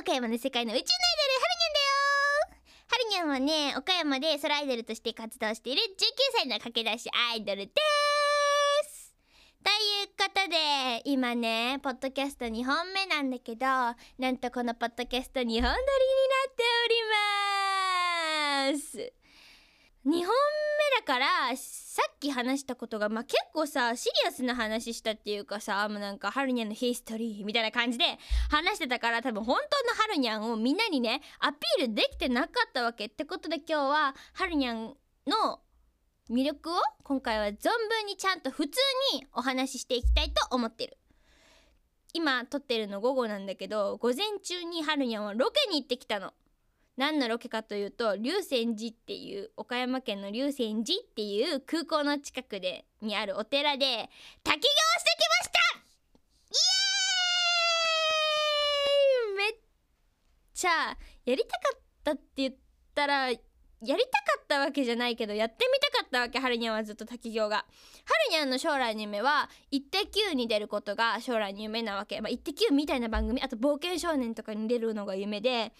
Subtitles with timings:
[0.00, 1.84] 岡山の世界の宇宙のアイドル
[3.04, 5.86] はるにゃんだよはるにゃんはね岡山でソロアイドルとして活動している19
[6.38, 7.72] 歳の駆け出しアイドルで
[8.88, 9.14] す。
[9.62, 13.94] ということで今ねポッドキャスト2本目なんだけどな
[14.32, 16.62] んとこのポッドキャスト2本撮りになって
[18.72, 19.12] おります。
[20.06, 21.26] 2本目だから
[21.56, 28.04] さっき話したことが、まあ、結構さシリアスな話したっていうかさもうなんかハルニャンのヒストリーみたいな感じで
[28.50, 35.60] 話してたから多分本当のハルニャンをみんなにねアピールできてなかったわけってことで今日はハルニャンの
[36.30, 38.78] 魅力を今回は存分にちゃんと普通
[39.14, 40.96] にお話ししていきたいと思ってる。
[42.12, 46.32] 今撮ってるの午後なんだけど午前中にハルニャンはロケに行ってきたの。
[47.00, 54.10] 何のロケかというと龍泉寺っていう岡山県の龍泉寺っていう空港の近くでにあるお寺で
[54.44, 54.68] 滝行して
[55.16, 55.60] きました
[56.50, 59.52] イエーイめっ
[60.52, 60.70] ちゃ
[61.24, 62.54] やりたかったって言っ
[62.94, 63.40] たらやり
[63.86, 64.02] たか
[64.38, 67.64] ったわけじゃないけどやってみたかったわけハルニャンはずっと滝行がハ
[68.30, 75.72] ルニャンの将来の夢は「イッテ Q!」に出ることが将来の夢なわけ「まあ、イッテ Q!」みたいな番組あと「冒険少年」とかに出るのが夢で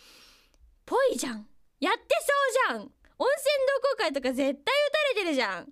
[0.91, 1.47] ぽいじゃん。
[1.79, 2.01] やって
[2.67, 2.81] そうじゃん。
[2.81, 5.69] 温泉同好会とか絶対打たれてるじゃん。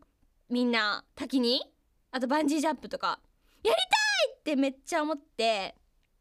[0.49, 1.61] みんな滝に？
[2.13, 3.19] あとバンジージャンプとか。
[3.65, 3.79] やりたい
[4.39, 5.75] ってめっちゃ思って。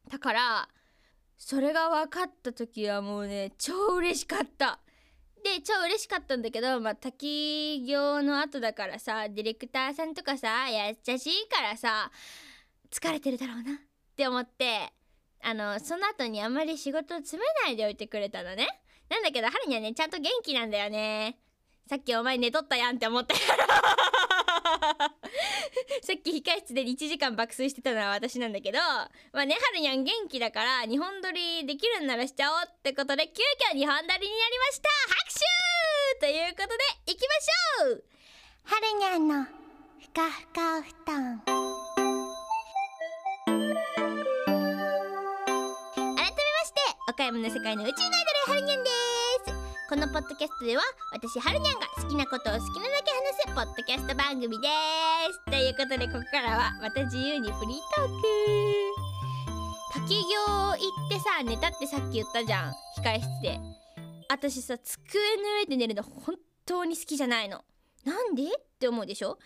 [0.10, 0.68] だから
[1.38, 4.80] それが分かった時はもうね超嬉しかった。
[5.44, 12.10] で超嬉しかったんだけど、まあ、滝行の後だからさディレクターさんとかさやっちゃしいからさ
[12.92, 13.76] 疲れてるだろうな。
[13.76, 13.76] っ
[14.16, 14.92] て思って。
[15.44, 18.68] あのその後にあんまり仕事を詰めないでおいてくれたのね。
[19.10, 21.38] なんだけど春にはねちゃんと元気なんだよね。
[21.90, 23.44] さっきお前寝とったやんって思った さ
[26.14, 33.42] っき控室で1時間爆睡してたのは私なんだけどまあね春にゃん元気だから日本撮りできるんならしちゃおうってことで急
[33.72, 34.90] 遽日本撮りになりました。
[35.08, 35.40] 拍手
[36.20, 36.68] ということ
[37.06, 38.04] でいきましょう。
[38.66, 41.77] 春にゃんのふかふかお布団。
[47.18, 48.90] 岡山の世界の宇宙のアイドルはるにゃんで
[49.48, 49.54] す。
[49.90, 54.68] このポッドキャストでは私はるにゃんが好きなことを好きなだけ話すポッドキャスト番組で
[55.34, 55.44] す。
[55.50, 58.24] ということでここからはまた自由にフリートーク。
[59.96, 62.74] 滝行行ってさ寝たってさっき言ったじゃん。
[63.02, 63.60] 控室で。
[64.30, 66.36] 私さ机の上で寝るの本
[66.68, 67.66] 当に好きじゃないの。
[68.06, 68.44] なんで？
[68.44, 68.48] っ
[68.80, 69.40] て思うでしょ？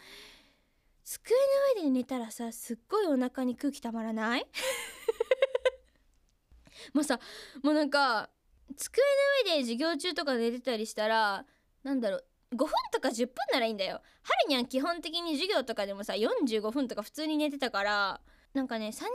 [1.05, 1.33] 机
[1.75, 4.45] の上で寝たらさすっごいお腹に空気たまらない？
[6.93, 7.19] もうさ
[7.63, 8.29] もうなんか
[8.75, 9.01] 机
[9.45, 11.45] の上で授業中とか寝てたりしたら
[11.83, 13.95] なんだろう5分とか10分ならいいんだよ。
[13.95, 14.01] は
[14.43, 18.21] るにゃん基本的に授業とかでもさ45分とか普通に寝てたから
[18.53, 19.07] なんかね30分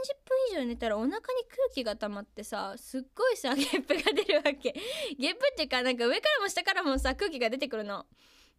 [0.51, 4.75] 以上寝たらお腹に空気が溜まってさすっごいさゲップが出るわけ。
[5.19, 8.05] ゲップっていうかなんか上からも下からもさ空気が出てくるの。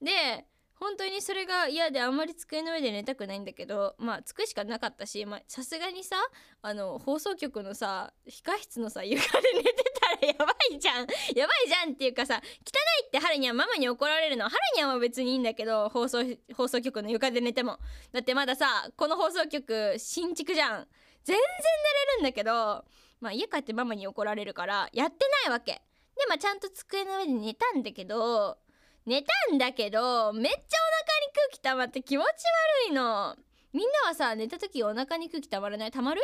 [0.00, 0.46] で
[0.80, 6.16] 本当にそれが嫌であんまり机の上で寝たくないんだけどまあ机しかなかったしさすがにさ
[6.62, 9.74] あの放送局のさ控室のさ床で寝て
[10.20, 11.06] たらやばいじゃん。
[11.36, 14.44] やばいじゃんっていうかさ汚いってハルニャンママに怒られるの。
[14.44, 16.18] ハルニャンは別にいいんだけど放送
[16.54, 17.78] 放送局の床で寝ても。
[18.12, 20.88] だってまださこの放送局新築じゃん。
[21.24, 22.84] 全然寝れるんだけど
[23.20, 25.72] まあ家帰ってママに怒られるからやってないわけ。
[25.72, 25.80] で
[26.28, 28.58] まあちゃんと机の上で寝たんだけど
[29.08, 33.36] 寝たんだけどめっちゃお腹に空気溜まって気持ち悪いの。
[33.72, 35.90] みんなはさ寝た時お腹に空気溜まらない？
[35.90, 36.22] 溜まる？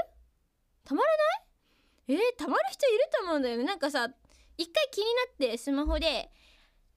[0.84, 2.14] 溜まらない？
[2.14, 3.64] えー、溜まる人いると思うんだよね。
[3.64, 4.08] なんかさ
[4.58, 6.30] 一回気になってスマホで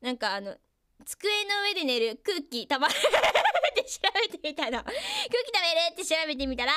[0.01, 0.55] なんかあの
[1.05, 2.93] 机の上で寝る空気溜まる。
[2.93, 3.99] って調
[4.31, 4.79] べてみたの。
[4.79, 6.73] 空気溜めるって調べてみたら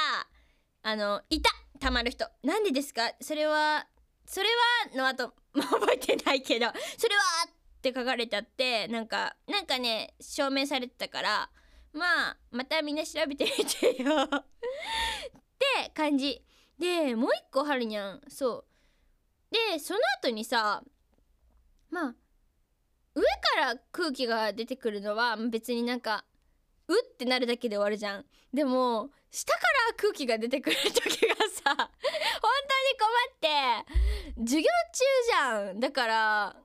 [0.83, 1.51] あのいた
[1.81, 2.27] 溜まる人。
[2.45, 3.11] なんでですか？
[3.21, 3.87] それは
[4.27, 4.47] それ
[4.95, 6.67] はの後 覚えてないけど。
[6.97, 7.23] それは
[7.81, 11.51] って書かれちゃってなんかなんかね証明されてたから
[11.95, 14.23] まあまたみんな調べてみてよ。
[14.23, 14.29] っ
[15.59, 16.45] て感じ。
[16.79, 18.21] でもう一個はるにゃん。
[18.29, 18.65] そ
[19.51, 19.55] う。
[19.73, 20.83] でその後にさ
[21.91, 22.15] まあ
[23.15, 26.25] 上から空気が出てくるのは別になんか
[26.87, 28.27] うってなるだけで終わるじゃん。
[28.53, 31.35] でも下から空気が出てくる時が
[31.65, 31.89] さ本当に
[32.99, 34.41] 困って。
[34.41, 35.81] 授業中じゃん。
[35.81, 36.57] だから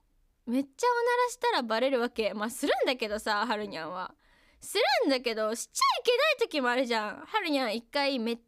[0.46, 2.34] めっちゃおならしたらバレるわけ。
[2.34, 4.14] まあするんだけどさはるにゃんは。
[4.62, 7.24] するんだけどしちゃいけない時もあるじゃん。
[7.26, 8.40] はるにゃん一回めっ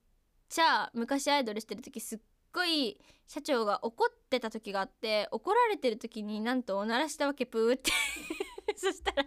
[0.50, 2.20] ちゃ昔アイドルしてる時すっ
[2.54, 7.92] ごい社長が怒ってた時があって怒られてる時になんとおならしたわけプーって。
[8.76, 9.26] そしたら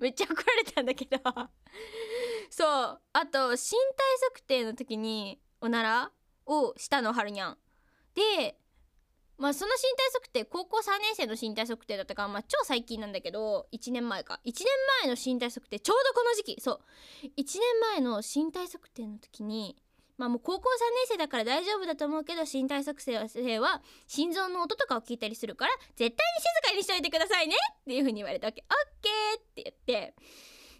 [0.00, 1.18] めっちゃ怒られたんだけど。
[2.50, 3.02] そう。
[3.12, 3.68] あと身体
[4.28, 6.12] 測定の時におなら
[6.46, 7.58] をしたのはるにゃん
[8.14, 8.58] で
[9.38, 14.40] まあその身体測定高校3年生の身体測定だったからまあ超最近なんだけど1年前か。
[14.44, 14.64] 1年
[15.02, 16.60] 前の身体測定ちょうどこの時期。
[16.60, 16.80] そう。
[17.22, 17.60] 1年
[17.94, 19.76] 前の身体測定の時に
[20.16, 27.54] まあもう高校3年生だから大丈夫だと思うけど身体測定は心臓の音とかを聞いたりするから絶対に静かにしといてくださいね！
[27.82, 28.64] っていう風に言われたわけ。
[28.68, 29.76] オッケーって言っ
[30.08, 30.14] て。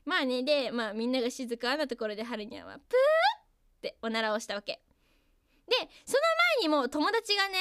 [0.06, 2.84] まあねでまあみんなが静かなところではるにゃんはプーっ
[3.82, 4.80] ておならをしたわけ。
[5.68, 5.74] で
[6.06, 6.20] その
[6.60, 7.58] 前にも友達がね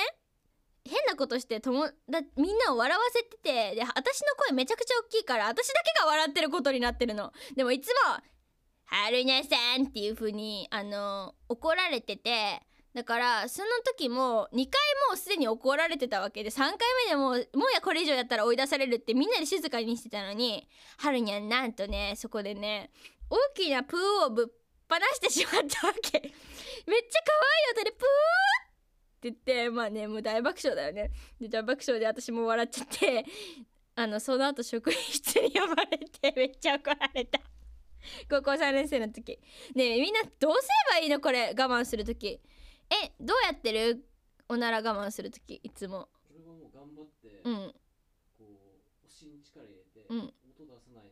[0.88, 7.34] 変なことして友だみんなを笑わせててで私の声めちゃくちゃ大きいから私だけが笑ってることになってるの。
[7.56, 8.20] でもいつも
[8.86, 12.62] 「はるにゃさん」っていう風にあの怒られてて
[12.94, 14.80] だからその時も2回
[15.10, 22.92] もうすでに怒られてたわけで3回目でもうもうやこれ以上やったら追い出されるってみんなで静かにしてたのにはるにゃなんとねそこでね
[23.30, 24.46] 大きなプーをぶっ
[24.88, 26.20] 放してしまったわけ。
[26.22, 27.34] めっちゃ可
[27.78, 28.65] 愛い音でプーって
[29.26, 31.12] 言ってまあねもう大爆笑だよね。
[31.40, 33.26] で大爆笑で私も笑っちゃって
[33.96, 37.40] あのその後職員室に呼ばれてめっちゃ怒られた。
[38.30, 39.40] 高校3年生の時。
[39.74, 42.40] ねえみんなどうすればいいのこれ我慢する時。
[42.90, 44.06] えどうやってる？
[44.48, 46.10] おなら我慢する時いつも。
[46.30, 47.74] 俺はもう頑張って、うん。
[48.38, 48.46] こ
[49.04, 50.20] うお尻に力入れて、うん。
[50.20, 51.12] 音出さないよ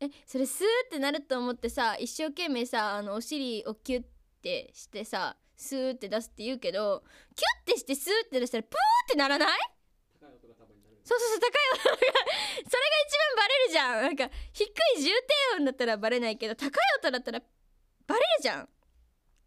[0.00, 0.12] うに。
[0.12, 4.04] えそれスーってなると思ってさ一生懸命さあのお尻をキュッ
[4.40, 7.02] てしてさスーって出すって言うけど
[7.34, 8.76] キュッてしてスーって出したらプーっ
[9.10, 9.48] てならない？
[10.20, 11.96] そうそうそう高い音が。
[11.96, 12.12] それが
[13.06, 14.02] 一番バレるじゃん。
[14.02, 17.40] なんか低い重低音だったらバレないけど高い音だったら
[18.06, 18.68] バレるじゃん。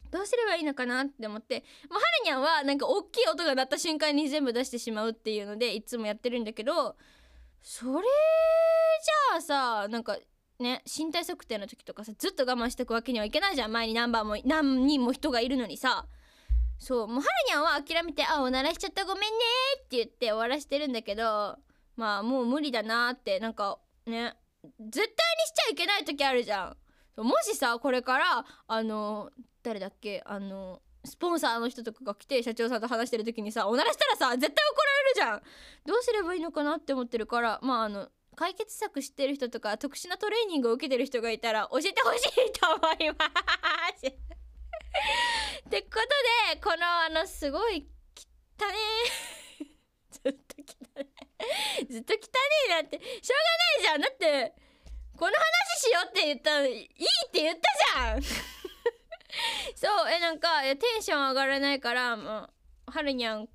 [0.10, 1.66] どうすればいいのかなって思って。
[1.90, 6.96] もうはるにゃんはなんか大きい音が鳴った瞬間に全部出してしまうっていうのでいつもやってるんだけど
[7.62, 10.18] それじゃあさなんか
[10.60, 13.72] ね身体測定の時とかさずっと我慢してくわけにはいけないじゃん。
[13.72, 16.06] 前に何番も何人も人がいるのにさ。
[16.80, 19.28] そうもうはるにゃんは諦めて「あおならしちゃったごめんね」
[19.84, 21.58] って言って終わらしてるんだけど
[21.98, 24.34] まあもう無理だなってなんかね
[24.64, 25.08] 絶対に
[25.46, 26.68] しちゃいけない時あるじゃ
[27.18, 27.22] ん。
[27.22, 29.30] もしさこれからあの
[29.62, 35.44] 誰だっけあのスポンサーの人とかが来て社長さんと話してる時にさおならしたらさ絶対怒られるじゃん。
[35.86, 38.10] どうすればいいのかなって思ってるからまああの
[38.40, 43.26] 解決策知ってる人とか特殊なトレーニングを受けてる人がいたら教えてほしいと思いま
[44.00, 44.08] す。
[44.08, 44.12] っ
[45.70, 48.78] てことでこのあのすごい汚ね
[50.10, 51.10] ずっと汚ね
[51.82, 52.24] えずっと汚ね
[52.68, 54.02] えなってしょうがないじゃん。
[54.02, 54.56] だって
[55.18, 57.62] この話しようって言ったのいいって言った
[57.94, 58.24] じゃん。
[59.76, 62.50] そうえなんかテンション上がらないからも
[62.88, 63.50] うはるにゃん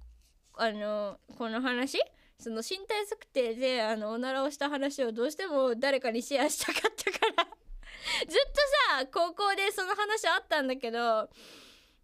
[0.59, 1.99] あのこの話？
[2.45, 7.49] その身体測定であのおならをした話をどうしても誰かにシェアしたかったから。
[8.29, 11.31] ずっとさ高校でその話あったんだけど誰に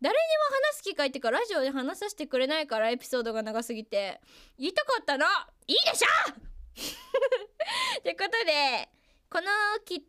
[0.01, 0.13] も
[0.73, 4.19] 話す機会っていうかラジオで話させてくれないからエピソードが長すぎて。
[4.59, 5.27] 言いたかったの。
[5.67, 6.33] いいでしょ！
[8.01, 8.89] ってことで
[9.29, 9.47] この
[9.87, 10.01] 汚い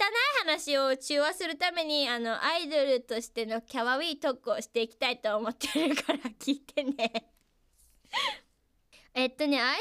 [0.45, 7.31] 話を中和するためにあのアイドルとしてのキャワウィートークをしていきたいと思ってるから聞いてね。
[9.13, 9.77] えっとねアイ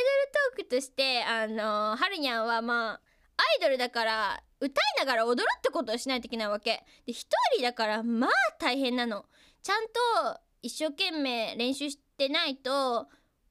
[0.56, 3.00] ドルトークとしてあのはるにゃんはまあ
[3.36, 6.84] アイドルだから歌いながら踊るってことをしないといけないわけ。
[7.06, 9.24] で一人だからまあ大変なの。
[9.62, 13.08] ちゃんと一生懸命練習してないと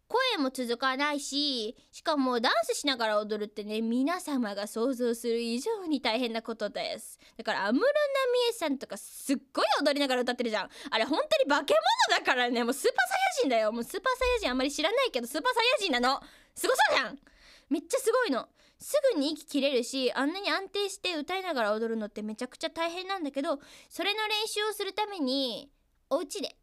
[0.10, 7.20] 声も続かないししかもダンスしながら踊るってね皆様が想像する以上に大変なことです。
[7.38, 7.94] だから安室奈
[8.50, 10.70] 美恵さんとかすっごい踊りながら歌ってるじゃん。
[10.90, 11.76] あれ本当に化け
[12.10, 13.72] 物だからねもうスーパーサイヤ人だよ。
[13.72, 16.20] もうスーパーサイヤ人あんまり知らないけどスーパーサイヤ人なの。
[16.56, 17.20] すごそうじゃん。
[17.70, 18.48] めっちゃすごいの。
[18.80, 25.70] すぐに息切れるしあんなに安定して歌いながら踊るのってめちゃくちゃ大変なんだけどそれの練習をするために
[26.10, 26.56] お家で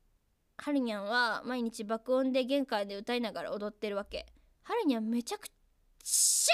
[0.58, 4.26] はるにゃんは毎日爆音で玄関で歌いながら踊ってるわけ。
[4.62, 5.52] はるにゃんめちゃくち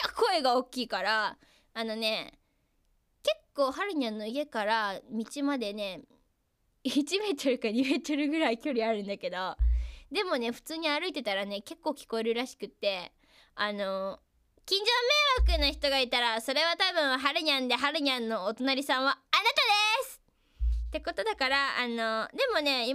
[0.05, 1.39] ゃ声が大きいから
[1.73, 2.39] あのね
[3.23, 6.03] 結構はるにゃんの家から道までね
[6.85, 9.57] 1メートルか2メートルぐらい距離あるんだけど
[10.11, 13.13] でもね普通に歩いてたらね結構聞こえるらしくって
[13.55, 14.19] あの
[14.67, 14.85] 近所
[15.47, 19.23] 迷惑な人がいたらそれは多分はるにゃんではるにゃんのお隣さんはあなた
[20.05, 20.21] です！
[20.89, 22.89] ってことだからあのでもね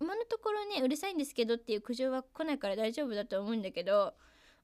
[0.00, 4.14] 今のところねうるさいんですけどっていう苦情は来ないから大丈夫だと思うんだけど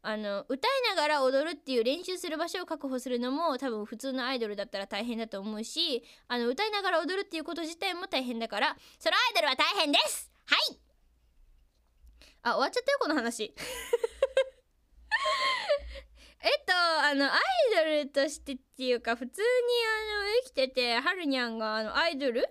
[0.04, 10.30] あの歌いながら踊るっていう練習する場所を確保するのも多分普通のアイドルだったら大変だと思うしあの歌いながら踊るっていうこと自体も大変だからそのアイドルは大変です！
[10.46, 10.78] はい！
[12.42, 13.54] あ終わっちゃったよこの話。
[16.44, 17.40] えっとあのアイ
[17.76, 22.44] ドルとしてっていうか普通にあの生きててはるにゃんがあのアイドル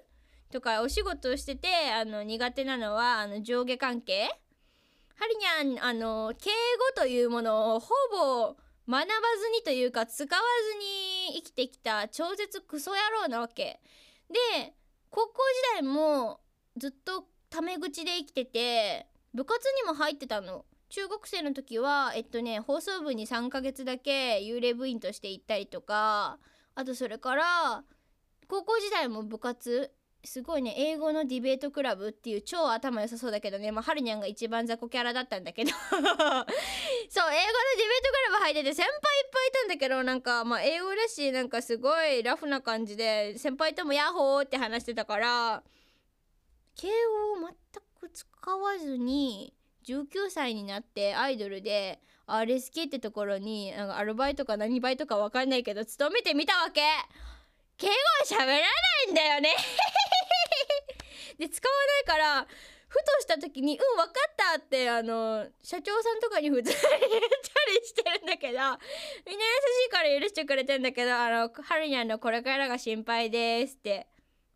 [0.52, 4.30] とかお仕事をしててあの苦手なのはあの上下関係。
[5.16, 6.50] ハリニャンあの敬
[6.96, 9.08] 語というものをほぼ学ばず
[9.56, 10.42] にというか使わ
[10.74, 13.80] ずに生きてきた超絶クソ野郎なわけ。
[14.30, 14.74] で
[15.10, 15.34] 高校
[15.74, 16.40] 時代も
[16.78, 20.66] ずっとタメ口で生きてて部活にも入ってたの。
[20.90, 26.38] 中学生の時はえっとね放送部に3ヶ月だけ幽霊部員として行ったりとか。
[26.74, 27.84] あとそれから
[28.48, 29.92] 高校時代も部活
[30.24, 33.72] すごいね英語のディベートクラブっていう超頭良さそうだけどね。
[33.72, 35.72] まあハルニャンが一番雑魚キャラだったんだけど。
[35.82, 36.46] そう英語のディベート
[37.10, 45.64] クラブ入ってて先輩いっぱいいたんだけどなんかまあ英語だしなんかすごいラフな感じで先輩ともヤッホーって話してたから
[46.76, 46.88] 敬
[47.40, 47.56] 語を全
[48.00, 49.54] く使わずに
[49.88, 56.82] 19歳になってアイドルで RSK ってところになんかアルバイトか何バイトか分かんないけど勤めてみたわけ。
[57.78, 58.62] 敬語は喋らな
[59.10, 59.56] いんだよね。
[61.42, 62.48] で使わないから
[62.88, 68.78] ふとした時に「うん分かった」ってあの社長さんとかに普通に言ったりしてるんだけどみんな優し
[69.88, 74.08] いから許してくれてんだけどあのハルニャンのこれからが心配ですって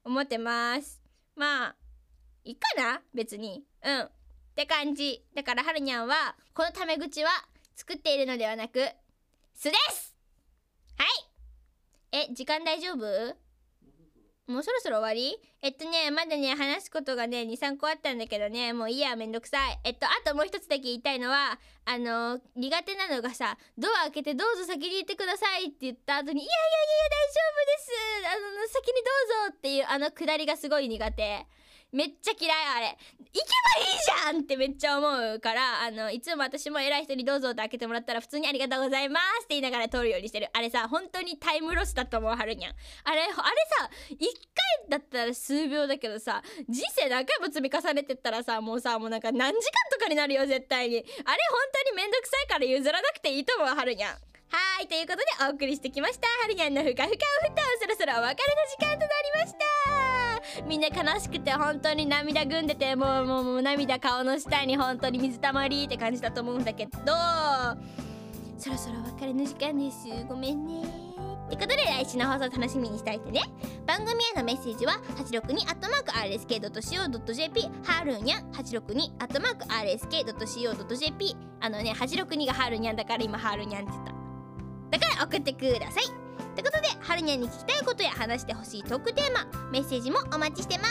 [0.03, 1.01] 思ってます。
[1.35, 1.75] まあ
[2.43, 3.01] いいかな？
[3.13, 3.65] 別に。
[3.83, 4.01] うん。
[4.01, 4.11] っ
[4.55, 5.25] て感じ。
[5.33, 7.31] だからハルニャンはこのタメ口は
[7.75, 8.87] 作っているのではなく
[9.55, 10.15] 素です。
[10.97, 12.27] はい。
[12.29, 13.44] え時間大丈夫？
[14.47, 15.37] もうそろそろ終わり？
[15.63, 19.79] えっとねまだね話すことがね23個あったんだけどねもういいやめんどくさい。
[19.83, 27.91] えっとあともう一つだけ言いたいのはあの苦手なのがさドア開けてどうぞ先に行ってくださいって言った後にいやいやいや大丈夫です。
[28.27, 31.45] あの先にどうぞっていうあのくだりがすごい苦手。
[31.91, 32.97] めっちゃ嫌いあれ。
[33.17, 33.49] 行け
[33.79, 40.49] ばいいじゃんってめっちゃ思うからあのいつも私も偉い人にどうぞって開けてもらったら普通にありがとうございますって言いながら通るようにしてる。
[40.53, 42.73] あれさ本当にタイムロスだと思うはるにゃん。
[43.03, 43.41] あれあれさ
[44.11, 50.97] 1回だったら数秒だけどさ人生何回も積み重ねてったらさもうさもうなんか何時間とかになるよ絶対に。
[50.97, 51.15] あれ本
[51.85, 54.17] 当にめんどくさいから譲らなくていいと思うはるにゃん。
[54.49, 56.27] はいということでお送りしてきました。
[56.41, 57.65] はるにゃんのふかふかお布団。
[57.81, 60.65] そろそろお別れの時間となりました。
[60.65, 66.91] みんな悲しくて本当に涙ぐんでてもうもうもう涙顔の下に本当に水たまりって感じだと思うんだけど。
[68.57, 70.07] そろそろお別れの時間です。
[70.27, 70.83] ごめんね。
[71.45, 73.41] ってことで来週の放送楽しみにしたいてね。
[73.85, 75.59] 番組へのメッセージは862
[76.07, 79.11] RSK.CO.JP ハールニャン862
[79.67, 84.14] RSK.CO.JP あのね862がハールニャンだから今ハールニャンって言った。
[84.99, 86.05] だから送ってください。
[86.05, 86.07] っ
[86.55, 90.89] てことでハルニャンに聞きたいことや話してほしいトークテーマメッセージもお待ちしてます。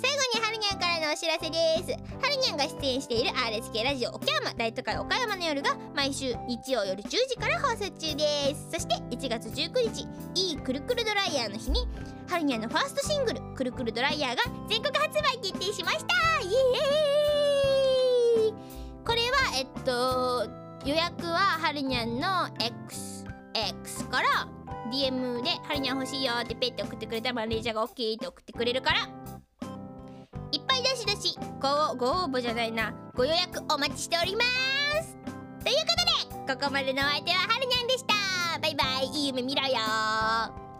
[0.00, 1.92] 最後にハルニャンからのお知らせです。
[2.20, 8.68] ハルニャンが出演している RSK ラジオ岡山大都会岡山の夜が毎週日曜夜10時から放送中です。
[8.72, 11.88] そして1月19日いいくるくるドライヤーの日に
[12.28, 16.04] ハルニャンのファーストシングル「くるくるドライヤー」が全国発売決定しました。
[16.42, 18.54] イエーイ。
[19.04, 20.46] これはえっと
[20.84, 23.24] 予約ははるにゃんの X,
[23.54, 24.48] X から
[24.90, 29.00] DM で「はるにゃん欲しいよ」ってペッて送ってくれたマネージャーが OK って送ってくれるから。
[30.50, 32.92] いっぱい出しだしごご応募じゃないな。
[33.14, 34.42] ご予約お待ちしておりま
[35.02, 35.16] す。
[35.64, 35.92] というこ
[36.36, 38.58] とでここまでのお相手ははるにゃんでした。
[38.60, 39.06] バイバイ。
[39.06, 40.71] いい夢見ろよ。